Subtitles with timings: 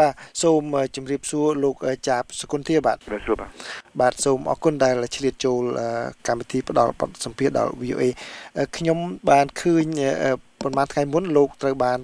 [0.00, 0.62] បាទសូម
[0.96, 1.76] ជម្រាបសួរលោក
[2.08, 3.50] ចាបសគុណធាបាទបាទសួរបាទ
[4.00, 5.62] បាទសូមអរគុណដែលឆ្លៀតចូល
[6.26, 8.04] កម្មវិធីផ្ដល់បទសម្ភាសដល់ VOA
[8.76, 8.98] ខ្ញុំ
[9.30, 9.84] បានឃើញ
[10.60, 11.98] ប្រហែលថ្ងៃមុនលោកត្រូវបាន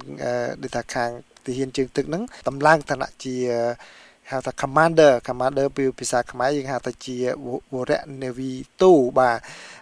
[0.62, 1.10] ដូចថាខាង
[1.46, 3.36] ទាហានជើងទឹកហ្នឹងតម្លើងឋានៈជា
[4.30, 7.16] ហៅថា commander commander ពីភាសាខ្មែរយើងហៅថាជា
[7.74, 8.52] វរៈ navy
[8.82, 9.38] ទូបាទ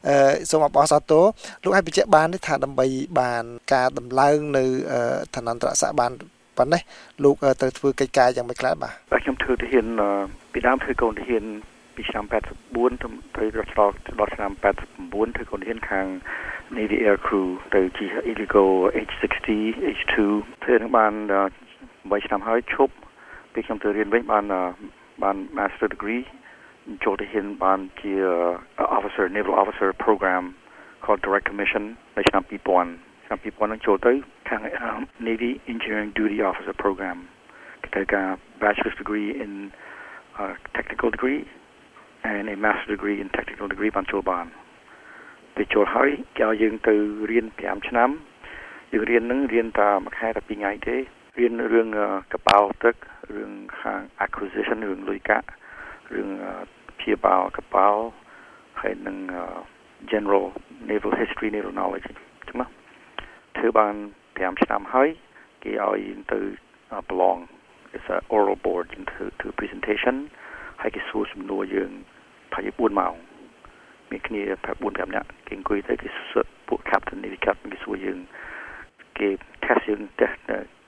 [0.08, 1.24] អឺសូមអបអរសាទរ
[1.62, 2.86] លោកឲ្យបញ្ជាក់បានថាដើម្បី
[3.20, 4.64] បានការដំឡើងនៅ
[5.34, 6.12] ឋានន្តរស័ក្តិបាន
[6.58, 6.82] ប៉ុណ្ណេះ
[7.24, 9.86] លោកត្រូវធ្វើកិច្ចការយ៉ាងម៉េចខ្លះបាទបាទខ្ញុំធ្វើទាហាន
[10.52, 11.44] ពីដើមធ្វើកូនទាហាន
[11.96, 14.50] ពីឆ្នាំ84ទៅរត់ឆ្លងដល់ឆ្នាំ
[14.94, 16.06] 89ធ្វើកូនទាហានខាង
[16.76, 18.70] Navy Air Crew ទៅជា illegal
[19.06, 19.48] H60
[19.98, 20.14] H2
[20.62, 21.12] ធ្វើនឹងបាន
[21.88, 22.94] 8ឆ្នាំហើយឈប់
[23.52, 24.44] ពេលខ្ញុំទៅរៀនវិញបាន
[25.22, 26.22] បាន master degree
[27.04, 28.12] ចូលទៅហ៊ានបានជា
[28.96, 30.42] officer naval officer program
[31.04, 31.84] called direct commission
[32.16, 34.12] នៅឆ្នាំ2000 ឆ្នាំ2000នឹងចូលទៅ
[34.48, 34.60] ខាង
[35.26, 37.18] Navy Engineering Duty Officer program
[37.94, 38.28] គេការ
[38.62, 39.52] bachelor's degree in
[40.40, 41.40] uh, technical degree
[42.30, 44.46] and a master degree in technical degree បានចូលបាន
[45.54, 46.94] ពេលចូលហើយគេឲ្យយើងទៅ
[47.30, 48.10] រៀន5ឆ្នាំ
[48.92, 50.96] យើងរៀននឹងរៀនតែមួយខែតែ2ថ្ងៃទេ
[51.38, 51.88] រៀនរឿង
[52.32, 52.94] កប៉ាល់ទឹក
[53.34, 55.46] រឿងខាង acquisition រឿងលុយកាក់
[56.14, 56.28] រឿង
[56.98, 58.02] ព្យាបាលកប៉ាល់
[58.80, 59.16] ហើយនឹង
[60.12, 60.46] general
[60.88, 62.08] naval history naval knowledge
[62.48, 63.94] ចឹងណាធ្វើបាន
[64.28, 65.08] 5ឆ្នាំហើយ
[65.62, 66.40] គេឲ្យយើងទៅ
[67.10, 67.40] belong
[67.94, 70.16] it's a oral board to to presentation
[70.80, 71.90] ហើយគេសួរសំណួរយើង
[72.52, 73.14] ប្រហែល4ម៉ោង
[74.10, 78.18] មានគ្នាប្រហែល4 5នាក់គេអង្គុយទៅគេសួរពួក captain navy captain គេសួរយើង
[79.18, 79.28] គេ
[79.64, 80.38] test យើង test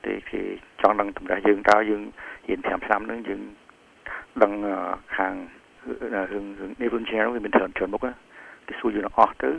[0.05, 0.41] ទេគេ
[0.81, 2.03] ចង់ដឹងតម្រះយើងតើយើង
[2.49, 3.43] រៀន5ឆ្នាំហ្នឹងយើង
[4.43, 4.53] ដឹង
[5.17, 5.35] ខាង
[6.33, 8.01] រឿងរឿង naval engineering វាមានច្រើនច្រើនមុខ
[8.69, 9.51] គេសួរយើងអស់ទៅ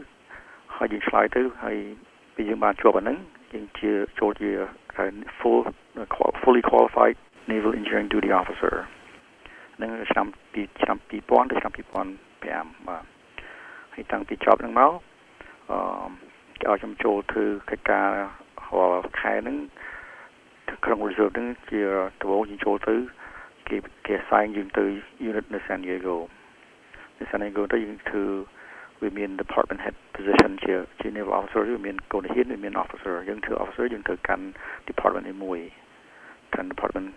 [0.75, 1.77] ហើយយើងឆ្លើយទៅហើយ
[2.35, 3.17] ពេលយើងបានជាប់អាហ្នឹង
[3.53, 4.49] យើងជាចូលជា
[5.39, 5.59] full
[6.41, 7.15] fully qualified
[7.49, 8.75] naval engineering duty officer
[9.81, 13.03] នឹងឆ្នាំពីឆ្នាំ2000ទៅឆ្នាំ2005បាទ
[13.93, 14.91] ហើយតាំងពីចប់ហ្នឹងមក
[15.71, 15.77] អឺ
[16.61, 18.07] គេឲ្យខ្ញុំចូលធ្វើកិច្ចការ
[18.75, 19.57] រាល់ខែហ្នឹង
[20.85, 21.81] ក្រុង reserve ហ្នឹងជា
[22.21, 22.95] ដំបូងយើងចូលទៅ
[23.67, 23.77] គេ
[24.07, 24.85] គេសាយយើងទៅ
[25.29, 26.17] unit នៅ San Diego
[27.17, 28.25] នៅ San Diego ទៅយើងធ្វើ
[29.03, 34.45] វាមាន department head position ជាជា naval officer វាមានកូនហ៊ានវាមាន officer យើងធ្វើ officer យើងត្រូវកាន់
[34.89, 35.59] department នេះមួយ
[36.55, 37.09] កាន់ department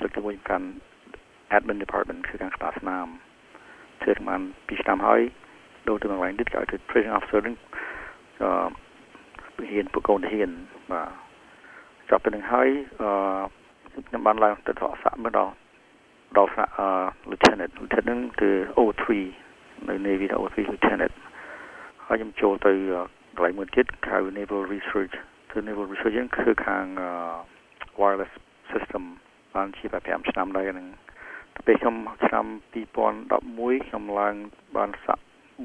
[0.00, 0.66] ទឹកជាមួយកាន់
[1.56, 3.06] admin department គឺខាងក្បាលស្នាម
[4.02, 5.20] ធ្វើប្រហែល2ឆ្នាំហើយ
[5.88, 7.56] ដូរទៅកន្លែងទៀតគេឲ្យធ្វើ training officer នឹង
[8.42, 10.50] អឺហ៊ានពួកកូនហ៊ាន
[10.92, 11.08] បាទ
[12.10, 12.68] ចប់ទៅនឹងហើយ
[13.00, 15.52] អឺខ្ញុំបានឡើងទៅថតសាក់មកដល់
[16.36, 16.88] ដល់សាក់អឺ
[17.30, 19.04] lieutenant lieutenant គឺ O3
[19.88, 21.11] នៅ Navy ដល់ O3 lieutenant
[22.11, 22.73] ហើយខ្ញុំចូលទៅ
[23.35, 25.15] កន្លែងមួយទៀតហៅ Naval Research
[25.51, 26.85] គឺ Naval Research ហ្នឹងគឺខាង
[27.99, 28.33] wireless
[28.71, 29.03] system
[29.55, 30.87] បានជាតែ5ឆ្នាំដែរហ្នឹង
[31.65, 31.95] ពេលខ្ញុំ
[32.25, 34.35] ឆ្នាំ2011ខ្ញុំឡើង
[34.77, 35.23] បានសាក់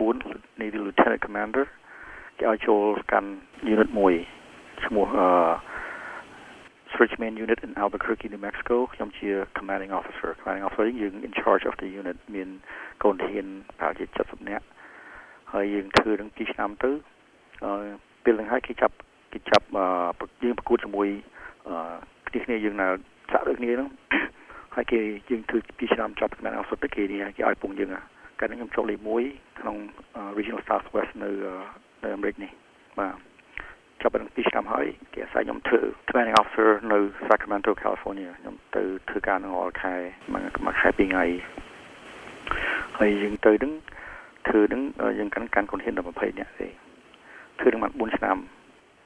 [0.09, 1.67] 4 Navy Lieutenant Commander
[2.39, 2.83] គេឲ្យចូល
[3.13, 3.31] កាន់
[3.73, 4.15] unit មួយ
[4.85, 5.29] ឈ្មោះអឺ
[6.93, 11.75] Switchman unit in Albuquerque New Mexico ខ្ញុំជា commanding officer commanding officer យើង in charge of
[11.83, 12.49] the unit មាន
[13.03, 13.47] កូនធាន
[13.79, 14.65] ប្រហែលជា70នាក់
[15.54, 16.92] ហើយយើងធ្វើនឹង2ឆ្នាំទៅ
[17.64, 17.72] អឺ
[18.24, 18.96] ពេលហ្នឹងហើយគេចាប់
[19.34, 19.66] គេចាប់
[20.44, 21.08] យើងប្រកួតជាមួយ
[21.68, 21.76] អឺ
[22.28, 22.88] គ្នាគ្នាយើងនៅ
[23.32, 23.90] សាក់ដូចគ្នាហ្នឹង
[24.76, 25.00] ហើយគេ
[25.30, 27.90] យើងធ្វើ2ឆ្នាំចាប់ commanding officer ទៅគេគេឲ្យពងយើង
[28.40, 29.00] កាលនេះខ្ញុំចូលលេខ
[29.30, 29.78] 1ក្នុង
[30.38, 31.30] Regional Southwest នៅ
[32.04, 32.52] នៅអាមេរិកនេះ
[33.00, 33.16] បាទ
[34.02, 35.80] ចាប់បាន2ឆ្នាំហើយគេអាស្រ័យខ្ញុំធ្វើ
[36.10, 39.96] training officer នៅ Sacramento California ខ្ញុំទៅធ្វើការនៅរាល់ខែ
[40.34, 40.40] មួ
[40.72, 41.26] យខែ2ថ្ងៃ
[42.98, 43.74] ហើយយើងទៅនឹង
[44.48, 44.82] ធ្វើនឹង
[45.20, 46.68] យើងកាន់កាន់ខ្លួនហ៊ានដល់20នាក់ទេ
[47.60, 48.38] ធ្វើនឹងបាន4ឆ្នាំ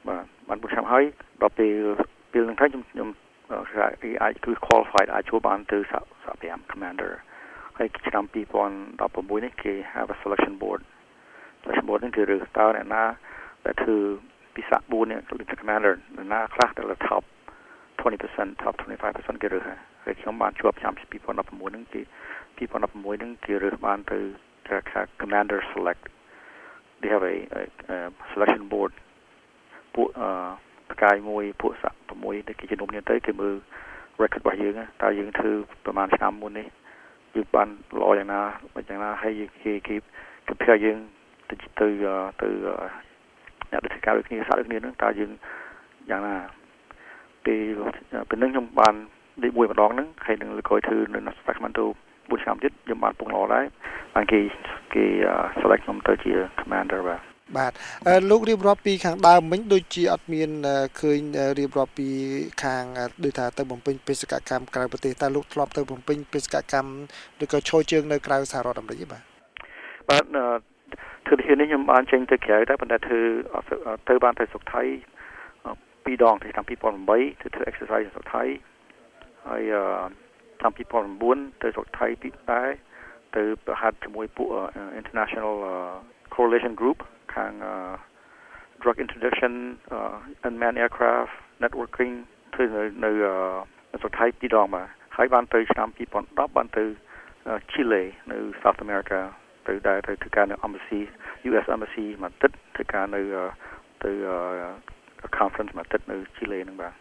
[0.08, 1.04] បាទបាន4ឆ្នាំហើយ
[1.42, 1.74] ដល់ពេល
[2.32, 3.08] ពេលនឹងទៅខ្ញុំខ្ញុំ
[4.22, 7.12] អាចគឺ qualified អាចចូលបានទៅសាសា5 commander
[7.78, 10.80] ហើយឆ្នាំ2016នេះគេ have a selection board
[11.62, 13.04] selection board នេះគឺរើសតើអ្នកណា
[13.66, 13.96] ដែលធ្វើ
[14.54, 15.20] ពីសាក់4នេះ
[15.60, 15.94] commander
[16.32, 17.22] ណាខ្លះដែល top
[18.00, 18.74] 20% top
[19.08, 19.68] 25%គេរើស
[20.04, 22.00] ហើយខ្ញុំបានជាប់ឆ្នាំ2016ហ្នឹងគេ
[22.58, 24.51] 2016ហ្នឹងគេរើសបានទៅថា
[25.20, 26.02] commander select
[27.00, 27.62] they have a, a,
[27.94, 27.96] a
[28.32, 28.92] selection board
[29.94, 30.28] ពួកអឺ
[30.88, 33.54] ប្រកាយមួយពួកសាក់6ដែលគេជំនុំគ្នាទៅគេមើល
[34.22, 35.52] record របស់យើងតើយើងធ្វើ
[35.84, 36.66] ប្រហែលឆ្នាំមុននេះ
[37.34, 38.40] យើងបានល្អយ៉ាងណា
[38.74, 39.96] មិនយ៉ាងណាហើយគេគេ
[40.48, 40.98] compare យើង
[41.48, 41.88] ទៅទៅ
[42.42, 42.48] ទៅ
[43.70, 45.30] អ្នកដូចការដូចគ្នាសាក់ដូចគ្នាហ្នឹងតើយើង
[46.10, 46.36] យ៉ាងណា
[47.44, 47.78] ពេល
[48.28, 48.94] ពេលហ្នឹងខ្ញុំបាន
[49.42, 51.86] លេខ1ម្ដងហ្នឹងហើយនឹងលើកក្រោយធ្វើនៅ Sacramento
[52.30, 53.64] 4ឆ្នាំទៀតខ្ញុំបានពងល្អដែរ
[54.14, 54.40] បានគេ
[54.94, 55.04] គេ
[55.60, 57.20] select ខ្ញុំទៅជា commander បាទ
[57.56, 57.72] បាទ
[58.30, 60.50] លោករៀបរាប់ពីខាងដើមមិញដូចជាអត់មាន
[61.00, 61.20] ឃើញ
[61.58, 62.08] រៀបរាប់ពី
[62.64, 62.84] ខាង
[63.24, 66.90] ដូចថាទៅបំពេញបេសកកម្មក្រៅប្រទេសតើលោកធ្លាប់ទៅបំពេញបេសកកម្ម
[67.42, 69.22] ឬក៏ឈរជើងនៅក្រៅសហរដ្ឋអាមេរិកទេបាទ
[70.10, 70.24] បាទ
[71.26, 73.20] ធ្វើនេះខ្ញុំបានចេញទៅក្រៅតែប៉ុន្តែធ្វើ
[74.08, 74.82] ទៅបានទៅស្រុកថៃ
[76.04, 78.44] ពីរដងទៅឆ្នាំ2008ទៅធ្វើ exercise នៅស្រុកថៃ
[79.48, 79.62] ហើយ
[80.61, 80.71] ឆ្នាំ
[81.17, 82.69] 2009ទៅស្រុកថៃពីដែរ
[83.35, 84.49] ទៅប្រហាត់ជាមួយពួក
[84.99, 85.53] International
[86.35, 86.97] Coalition Group
[87.35, 87.53] ខាង
[88.81, 89.53] drug introduction
[89.95, 90.15] uh,
[90.47, 92.13] unmanned aircraft networking
[92.53, 92.65] ធ្វើ
[93.03, 93.11] នៅ
[93.91, 94.85] នៅស្រុកថៃពីរដងមក
[95.15, 96.83] ហើយបានទៅឆ្នាំ2010បានទៅ
[97.71, 99.19] Chile នៅ South America
[99.67, 101.01] ទៅដែរទៅធ្វើការនៅ embassy
[101.49, 103.21] US embassy មកទឹកធ្វើការនៅ
[104.03, 104.11] ទៅ
[105.37, 106.93] conference មកទឹកនៅ Chile ហ្នឹងបាទ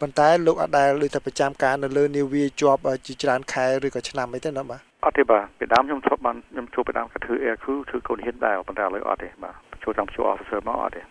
[0.00, 11.02] ប៉ុន្តែលោកអត់ដែលដូចតែប្រចាំការនៅលើនាវាជាប់ជាច្រើនខែឬក៏ឆ្នាំអីទេណាបាទអត់ទេបាទពីដើមខ្ញុំធ្លាប់បានខ្ញុំជួបពីដើមក៏ធ្វើ air crew ធ្វើកូនហ៊ានដែរប៉ុន្តែឥឡូវអត់ទេបាទចូលតាមជួ officer មកអត់ទេ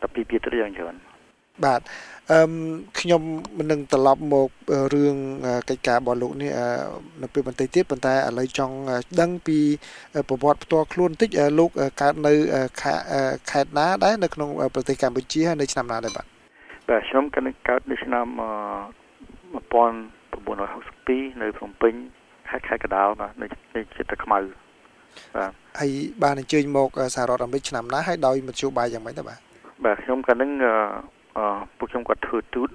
[0.00, 0.96] តែពីពីទៅយ៉ាងច្រើន
[1.64, 1.80] បាទ
[2.30, 2.40] អឺ
[3.00, 3.22] ខ្ញុំ
[3.58, 4.48] មិននឹងត្រឡប់មក
[4.94, 5.16] រឿង
[5.68, 6.50] កិច្ចការរបស់លោកនេះ
[7.22, 8.74] នៅពេលបន្តិចទៀតប៉ុន្តែឥឡូវចង់
[9.20, 9.58] ដឹងពី
[10.28, 12.32] ប្រវត្តិផ្ទាល់ខ្លួនបន្តិចលោកកើតនៅ
[13.50, 16.26] ខេត្តណាដែរនៅក្នុងប្រទេសកម្ពុជានៅឆ្នាំណាដែរបាទ
[16.88, 18.26] បាទខ្ញុំកើតនៅឆ្នាំ
[19.68, 21.94] 1962នៅភ្នំពេញ
[22.50, 23.46] ខេត្តខេត្តកណ្ដាលបាទនៅ
[23.96, 24.38] ចិត្តខ្មៅ
[25.36, 25.90] បាទហើយ
[26.22, 29.38] បានអញ្ជើញមកសហរដ្ឋអាមេរិកឆ្នាំណាហើយដោយមធ្យោបាយយ៉ាងម៉េចទៅបាទ
[29.84, 30.50] បាទខ្ញុំកាលហ្នឹង
[31.36, 31.44] អឺ
[31.78, 32.70] ពួកខ្ញុំគាត់ធ្វើទូត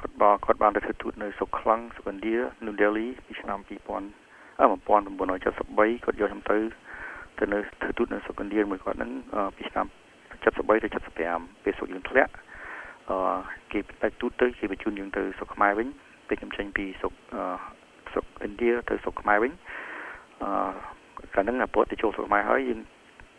[0.00, 6.58] គាត់បានគាត់បានទៅធ្វើទូតនៅសុកខ្លាំងសុកឥណ្ឌា New Delhi ពីឆ្នាំ2000អឺ1973គាត់យកខ្ញុំទៅ
[7.38, 9.10] ទៅនៅធ្វើទូតនៅសុកឥណ្ឌាមួយគាត់ហ្នឹង
[9.56, 9.86] ពីឆ្នាំ
[10.42, 10.88] 73ទៅ
[11.26, 12.32] 75ពេលសុកយើងធ្លាក់
[13.10, 13.18] អឺ
[13.72, 15.88] គេតែទូតទៅគេបញ្ជូនយើងទៅសុកខ្មែរវិញ
[16.28, 17.42] ពេលខ្ញុំចេញពីសុកអឺ
[18.12, 19.52] ស្រុកឥណ្ឌាទៅស្រុកខ្មែរវិញ
[20.42, 20.48] អឺ
[21.34, 22.80] កាលហ្នឹងអាពតទៅចូលស្រុកខ្មែរហើយយើង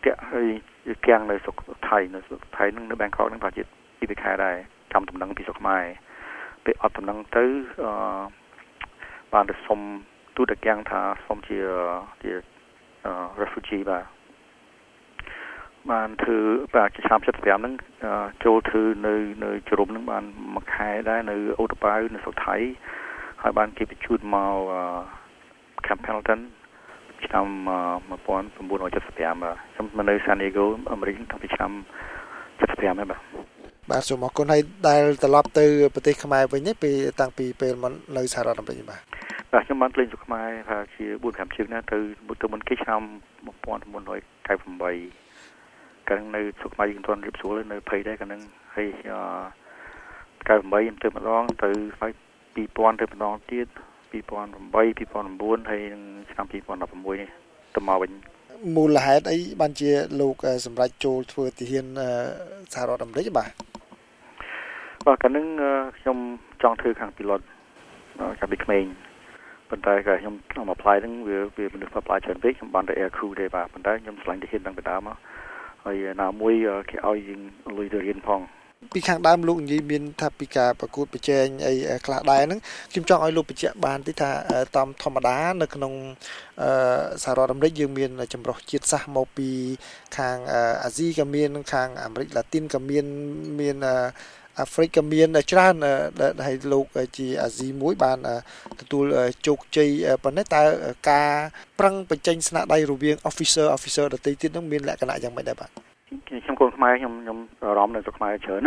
[0.06, 0.48] តាក់ហើយ
[0.88, 1.56] យើងគាំងនៅស្រុក
[1.90, 3.64] ថៃនៅស្រុកថៃហ្នឹងនៅបាងកកហ្នឹងប្រហែលជា
[4.00, 4.56] ពីពីខែដែរ
[4.92, 5.86] ចាំដំណឹងពីស្រុកខ្មែរ
[6.66, 7.46] ពេលអត់ដំណឹងទៅ
[7.84, 7.92] អឺ
[9.34, 9.80] បានទៅសុំ
[10.36, 11.58] ទូតកាំងថាសុំជា
[12.24, 12.32] ជា
[13.42, 14.15] refugee បាទ
[15.92, 16.40] បានធ្វើ
[16.76, 17.74] បាទឆ្នាំ75ហ្នឹង
[18.44, 20.24] ចូលធ្វើនៅនៅជ្រុំហ្នឹងបាន
[20.56, 22.56] មួយខែដែរនៅអូតប៉ៅនៅស្រុកថៃ
[23.42, 24.56] ហើយបានគេបញ្ជូនមក
[25.86, 26.42] Camp Pendleton
[27.26, 27.46] ឆ្នាំ
[28.10, 31.72] 1975បាទខ្ញុំនៅ San Diego អាមេរិកតាំងពីឆ្នាំ
[32.60, 33.22] 75ហើយបាទ
[33.92, 39.02] បាទសូមអរគុណហើយដែលត្រឡប់ទៅប្រទេសខ្មែរវិញនេះពីតាំងពីពេលមកនៅសហរដ្ឋអាមេរិកបាទ
[39.52, 41.98] បាទខ្ញុំបានលេងស្រុកខ្មែរថាជា4 5ជើងណាទៅ
[42.42, 43.02] ទៅមុនគេឆ្នាំ
[45.18, 45.25] 1998
[46.10, 48.42] កាលនៅស្រុកខ្មែរយើងមិនទាន់រៀបសួរនៅភ័យដែរកាលហ្នឹង
[48.76, 48.90] ហើយ
[50.46, 51.70] 98ខ្ញុំទៅម្ដងទៅ
[52.00, 52.12] ហើយ
[52.56, 53.68] 2000ទៅម្ដងទៀត
[54.14, 57.30] 2008 2009ហើយនឹងឆ្នាំ2016នេះ
[57.76, 58.12] ទៅមកវិញ
[58.76, 59.90] មូលហេតុអីបានជា
[60.22, 60.36] លោក
[60.66, 61.86] សម្រាប់ចូលធ្វើទាហាន
[62.74, 63.52] សហរដ្ឋអាមេរិកបាទ
[65.06, 65.48] បាទកាលនឹង
[66.00, 66.18] ខ្ញុំ
[66.64, 67.42] ចង់ធ្វើខាង pilot
[68.40, 68.84] កាលពីក្មេង
[69.70, 75.18] ប៉ុន្តែក៏ខ្ញុំខ្ញុំ apply ហ្នឹងវាវាមនុស្ស apply ច្រើនពេកខ្ញុំបានទៅ air crew ទេបាទប៉ុន្តែខ្ញុំឆ្លាញ់ទាហានតាំងពីដើមមក
[75.86, 76.54] ហើយណាមួយ
[76.90, 77.42] គេឲ្យយើង
[77.78, 78.42] លុយទៅរៀនផង
[78.94, 81.74] ពីខាងដើមលោកនិយាយមានថាពីការប្រកួតប្រជែងអី
[82.06, 82.60] ខ្លះដែរហ្នឹង
[82.92, 84.32] ខ្ញុំចង់ឲ្យលោកបញ្ជាក់បានតិចថា
[84.76, 85.94] តាមធម្មតានៅក្នុង
[87.24, 89.50] សហរដ្ឋអាមេរិកយើងមានចម្រុះជាតិសាសន៍មកពី
[90.18, 90.38] ខាង
[90.84, 93.06] អាស៊ីក៏មានខាងអាមេរិកឡាទីនក៏មាន
[93.60, 93.78] មាន
[94.60, 95.76] អាហ្វ្រិកក៏មានច្រើន
[96.46, 96.86] ហើយលោក
[97.18, 98.18] ជាអាស៊ីមួយបាន
[98.80, 99.06] ទទួល
[99.48, 99.90] ជោគជ័យ
[100.24, 100.64] ប៉ុន្តែតើ
[101.10, 101.30] ការ
[101.80, 105.70] ប្រឹងបញ្ចេញស្នាដៃរវាង officer officer ដទៃទៀតនឹងមានលក្ខណៈយ៉ាងម៉េចដែរបាទ
[106.28, 108.62] ខ្ញុំកូនខ្មែរខ្ញុំខ្ញុំអារម្មណ៍នៅស្រុកខ្មែរច្រើន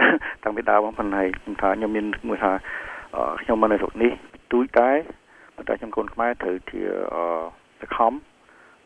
[0.44, 2.52] តាំងពីដើមប៉ុន្តែខ្ញុំថាខ្ញុំមានមួយថា
[3.42, 4.12] ខ្ញុំមកនៅស្រុកនេះ
[4.52, 4.90] ទូចតែ
[5.56, 6.80] ប៉ុន្តែខ្ញុំកូនខ្មែរត្រូវជា
[7.80, 8.12] សខំ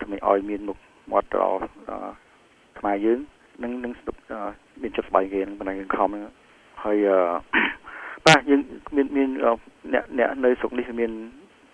[0.00, 0.79] ដើម្បីឲ្យមានមុខ
[1.11, 1.59] មាត់ដល់
[2.79, 3.19] ខ្មែរយើង
[3.62, 3.93] នឹងនឹង
[4.83, 6.23] មានចិត្តស្បាយគេនឹងប៉ុន្តែយើងខំហើ
[6.95, 6.97] យ
[8.26, 8.61] បាទយើង
[8.97, 9.29] មានមាន
[9.93, 11.12] អ្នកអ្នកនៅស្រុកនេះមាន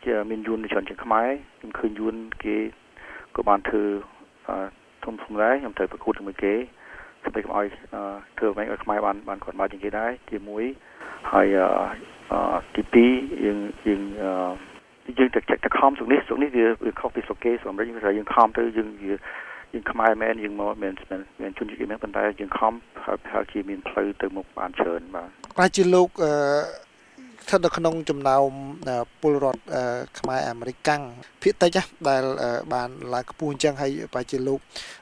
[0.05, 1.29] ជាមានយួនច្រើនជាងខ្មែរ
[1.59, 2.15] ខ្ញុំឃើញយួន
[2.45, 2.57] គេ
[3.37, 3.83] ក៏បានធ្វើ
[5.05, 6.55] ធំធំដែរខ្ញុំត្រូវប្រកួតជាមួយគេ
[7.25, 7.67] ដើម្បីកុំឲ្យ
[8.39, 10.65] ធ្វើមិនឲ្យខ្មែរបានបានគាត់មកជាងគេដែរជាមួយ
[11.33, 11.47] ហើយ
[12.75, 14.03] ទី2យើងយើង
[15.19, 18.89] យើងតែតែខំសុកនេះសុកនេះវាវាខុសពីសុកគេសម្រាប់យើងថាយើងខំទៅយើង
[19.73, 20.95] យើងខ្មែរមែនយើងមកមែន
[21.41, 22.73] មែនជនជាតិមែនប៉ុន្តែយើងខំ
[23.05, 26.33] ហើយហើយជាមានផ្លូវទៅមុខបានច្រើនបាទប្រហែលជាលោកអឺ
[27.45, 28.51] ស្ថិតនៅក្នុងចំណោម
[29.21, 29.63] ពលរដ្ឋ
[30.19, 31.03] ខ្មែរអាមេរិកកាំង
[31.43, 32.23] ភាគតិចដែល
[32.75, 34.61] បានឡើងខ្ពស់អញ្ចឹងហើយប្រហែលជាលោក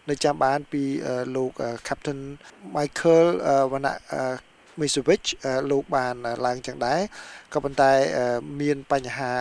[0.08, 0.82] នៅចាំបានពី
[1.36, 1.52] លោក
[1.88, 2.20] Captain
[2.76, 3.26] Michael
[3.72, 3.96] វណ្ណៈ
[4.80, 5.22] Misovic
[5.70, 6.14] លោកបាន
[6.46, 7.00] ឡើងចឹងដែរ
[7.52, 7.92] ក៏ប៉ុន្តែ
[8.60, 9.32] មានបញ្ហា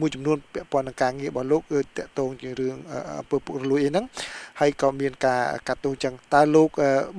[0.00, 2.74] មួយចំនួនពាក់ព័ន្ធនឹងការងាររបស់លោកគឺតកតងជារឿង
[3.18, 4.04] អំពើពុករលួយអីហ្នឹង
[4.60, 6.68] ហើយក៏មានការកាត់ទោសចឹងតើលោក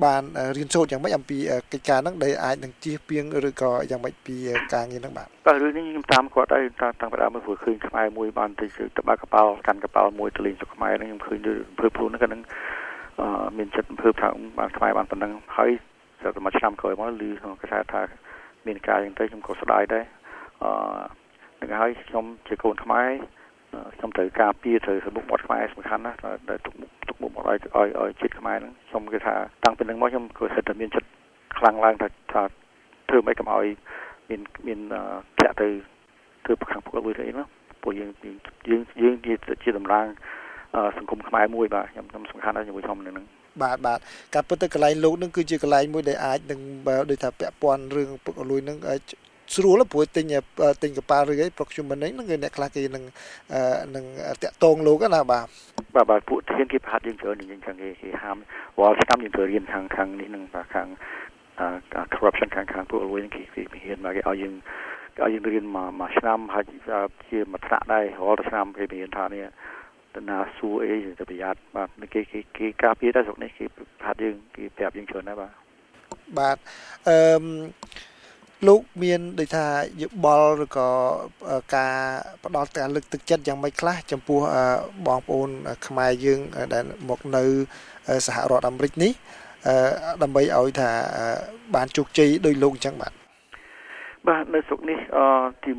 [0.04, 0.22] បាន
[0.56, 1.38] រៀនសូត្រយ៉ាងម៉េចអំពី
[1.72, 4.36] កិច្ចការហ្នឹងដែលអាចនឹងជៀសពីងឬក៏យ៉ាងម៉េចពី
[4.74, 6.64] ការងារហ្នឹងបាទបាទរឿងនេះខ្ញុំតាមគាត់ហើយ
[7.00, 8.66] តាំងពីដើមមកព្រោះឃើញខ្មែរមួយបានទៅ
[8.96, 11.38] ទៅបាក់កប៉ាល់កាន់កប៉ាល់មួយទៅលេងស្រុកខ្មែរហ្នឹងខ្ញុំឃើញ
[11.78, 12.42] ធ្វើព្រួនហ្នឹងក៏នឹង
[13.58, 14.28] មានចិត្តអំពើថា
[14.58, 15.70] បានខ្មែរបានប៉ុណ្ណឹងហើយ
[16.22, 18.02] តែមួយឆ្នាំក្រោយមកឮក្នុងកថាថា
[18.66, 20.04] មានការយ៉ាងទៅខ្ញុំក៏ស្ដាយដែរ
[20.62, 20.70] អឺ
[21.64, 23.10] នឹងហើយខ្ញុំជាកូនខ្មែរ
[23.96, 26.18] ខ្ញុំត្រូវការពារត្រូវមុខមាត់ខ្មែរសំខាន់ណាស់
[26.50, 31.08] ដែលទុកមុខទុកមុខមកឲ្យឲ្យឲ្យជាតិខ្មែរហ្នឹងខ្ញុំគេថាតាំងពីនឹងមកខ្ញុំក៏សិតតែមានចិត្ត
[31.58, 32.42] ខ្លាំងឡើងថាថា
[33.08, 33.66] ធ្វើម៉េចកុំឲ្យ
[34.30, 34.78] មានមាន
[35.40, 35.68] ធាក់ទៅ
[36.44, 37.44] ធ្វើប្រខាំងពួកមួយទៅអីណា
[37.82, 38.10] ពួកយើង
[38.68, 39.14] យើងយើង
[39.64, 40.06] ជាតម្រាង
[40.96, 43.26] សង្គមខ្មែរមួយបាទខ្ញុំខ្ញុំសំខាន់ដែរជាមួយខ្ញុំនឹង
[43.62, 43.98] បាទបាទ
[44.34, 46.60] ការពិតទៅកន្លែងលោកនឹងគឺជាកន្លែងមួយដែលអាចនឹង
[47.10, 48.76] ដូចថាពាក់ព័ន្ធរឿងពុកអលួយនឹង
[49.56, 50.24] ស្រួលព្រោះទិញ
[50.82, 53.04] ទិញកប៉ាល់ឬអី procurement ហ្នឹងគឺអ្នកខ្លះគេនឹង
[53.96, 54.04] នឹង
[54.42, 55.44] តាក់តងលោកណាបាទ
[55.94, 58.36] បាទបាទពួកធានគេប្រហាត់យើងច្រើនអញ្ចឹងគេគេហាម
[58.78, 60.88] វល់ឆ្នាំយើងត្រូវរៀនខាងខាងនេះនឹងបាទខាង
[62.14, 64.54] corruption ខាងខាងពួកអលួយគេគេហ៊ានមកគេឲ្យយើង
[65.22, 69.44] ឲ្យយើងរៀនមួយមួយឆ្នាំហើយជាមួយថ្នាក់ដែររាល់ឆ្នាំគេមានថានេះ
[70.14, 73.64] តណាសួរអីទៅប្រយ័ត្នបាទគេគេគេការពារដែរស្រុកនេះគេ
[74.06, 75.52] ហាត់យើងគេប្រាប់យើងច្រើនណាស់បាទ
[76.38, 76.56] បាទ
[77.08, 77.16] អឺ
[78.68, 79.66] លោកមានដូចថា
[80.02, 80.88] យោបល់ឬក៏
[81.74, 81.94] ការ
[82.44, 84.40] ផ្ដល់ការលើកទឹកចិត្តយ៉ាងម៉េចខ្លះចំពោះ
[85.06, 85.48] បងប្អូន
[85.86, 86.40] ខ្មែរយើង
[86.74, 87.44] ដែលមកនៅ
[88.26, 89.12] សហរដ្ឋអាមេរិកនេះ
[90.22, 90.90] ដើម្បីឲ្យថា
[91.74, 93.12] បានជោគជ័យដោយលោកអញ្ចឹងបាទ
[94.28, 95.18] បាទនៅស្រុកនេះអ
[95.64, 95.72] ទី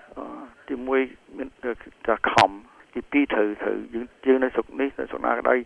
[0.00, 1.48] 1ទី1មាន
[2.06, 2.50] ថាខំ
[2.92, 5.58] ទី2ត្រូវត្រូវយើងយើងនៅស្រុកនេះនៅស្រុកណាក៏ដោយ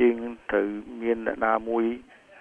[0.00, 0.16] យើង
[0.50, 0.66] ត្រូវ
[1.02, 1.84] មានអ្នកណាមួយ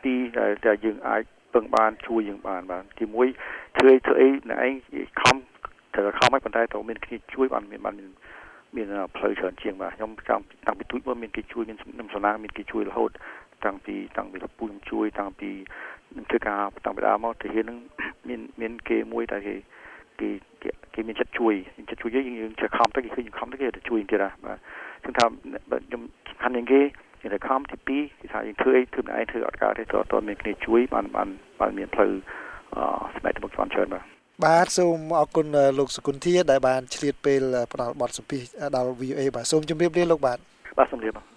[0.03, 4.73] ទីដែលតែយើងអាច ពឹងបានជួយយើងបានបាទទី1ធ្វើធ្វើអីអ្នកឯង
[5.21, 5.35] ខំ
[5.93, 7.95] ត្រូវខំឲ្យប៉ុន្តែត្រូវមានគ្នាជួយបានមានបាន
[8.75, 13.11] មានផ្លូវច្រើនជាងបាទខ្ញុំតាំងតាំងពីទូចមកមានគេជួយមានខ្ញុំសំណាងមានគេជួយរហូត
[13.65, 15.49] តាំងពីតាំងពីពូខ្ញុំជួយតាំងពី
[16.17, 17.77] នឹងធ្វើការតាំងពីដើមមកទៅហ៊ាននឹង
[18.27, 19.55] មានមានគេមួយដែលគេ
[20.19, 20.29] គេ
[20.93, 21.53] គេមានចិត្តជួយ
[21.89, 24.57] ចិត្តជួយយើងយើងចេះខំទៅគេឃើញខំទៅគេទៅជួយទៀតណាបាទ
[25.03, 25.25] ខ្ញុំថា
[25.85, 26.81] ខ្ញុំសំខាន់ជាងគេ
[27.21, 31.27] គេទៅខំទី2គេថាយើងធ្វើអីធ្វើឯងធ្វើអត់កើតទេតើតើមានគ្នាជួយបានបាន
[31.59, 32.11] បានមានផ្លូវ
[32.75, 32.83] អឺ
[33.15, 34.03] ស្បែកទៅមុខស្វាន់ច្រើនបាទ
[34.45, 35.47] បាទសូមអរគុណ
[35.79, 37.41] លោកសុគន្ធាដែលបានឆ្លៀតពេល
[37.73, 40.37] ផ្ដល់បទសម្ភាសន៍ដល់ VOA បាទសូមជម្រាបលាលោកបាទ
[40.77, 41.23] បាទសូមជម្រាប